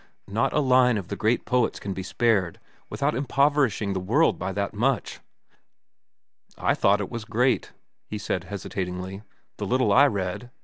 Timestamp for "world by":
3.99-4.51